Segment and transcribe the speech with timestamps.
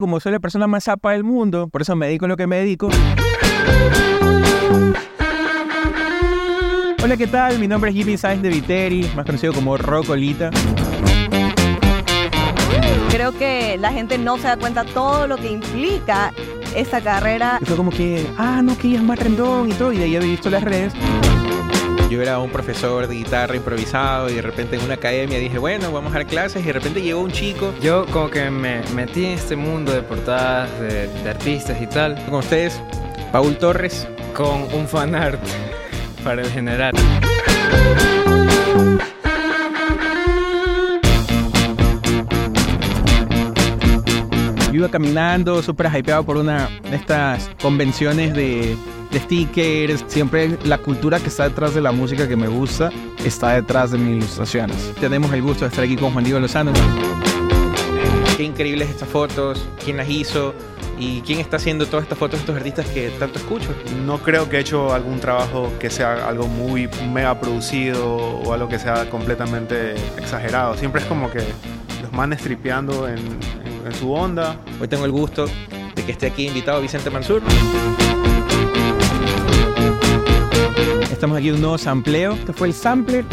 [0.00, 2.46] Como soy la persona más zapa del mundo, por eso me dedico a lo que
[2.46, 2.88] me dedico.
[7.02, 7.58] Hola, ¿qué tal?
[7.58, 10.50] Mi nombre es Jimmy Sainz de Viteri, más conocido como Rocolita.
[13.10, 16.32] Creo que la gente no se da cuenta todo lo que implica
[16.76, 17.58] esta carrera.
[17.60, 20.04] Y fue como que, ah, no, que ella es más rendón y todo, y de
[20.04, 20.92] ahí había visto las redes.
[22.18, 25.92] Yo era un profesor de guitarra improvisado y de repente en una academia dije, bueno,
[25.92, 27.72] vamos a dar clases y de repente llegó un chico.
[27.80, 32.16] Yo como que me metí en este mundo de portadas, de, de artistas y tal,
[32.24, 32.82] Con ustedes,
[33.30, 34.08] Paul Torres.
[34.34, 35.40] con un fanart
[36.24, 36.92] para el general.
[44.78, 48.76] Iba caminando súper hypeado por una de estas convenciones de,
[49.10, 50.04] de stickers.
[50.08, 52.90] Siempre la cultura que está detrás de la música que me gusta
[53.24, 54.76] está detrás de mis ilustraciones.
[55.00, 56.72] Tenemos el gusto de estar aquí con Juan Diego Lozano.
[58.36, 60.54] Qué increíbles estas fotos, quién las hizo
[60.96, 63.68] y quién está haciendo todas estas fotos de estos artistas que tanto escucho.
[64.06, 68.68] No creo que he hecho algún trabajo que sea algo muy mega producido o algo
[68.68, 70.76] que sea completamente exagerado.
[70.76, 71.40] Siempre es como que
[72.00, 73.57] los manes tripeando en, en-
[73.88, 74.60] en su onda.
[74.80, 75.46] Hoy tengo el gusto
[75.94, 77.42] de que esté aquí invitado Vicente Mansur.
[81.10, 82.34] Estamos aquí en un nuevo sampleo.
[82.34, 83.24] Este fue el sampler.